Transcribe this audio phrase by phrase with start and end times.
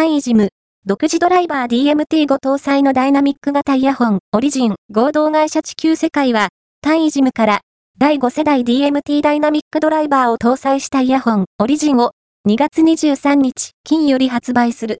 [0.00, 0.48] タイイジム、
[0.86, 6.48] 独自ドライバー DMT5 搭載のダイナミック型イヤホン、オリジン、合同会社地球世界は、
[6.80, 7.60] タイイジムから
[7.98, 12.12] 第5世代 DMT ダイナミックドライバーを搭載したイヤホン、オリジンを
[12.48, 14.96] 2月23日、金より発売する。